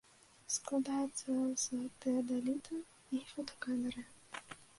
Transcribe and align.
Складаецца 0.53 1.35
з 1.63 1.81
тэадаліта 2.07 2.75
і 3.19 3.21
фотакамеры. 3.35 4.01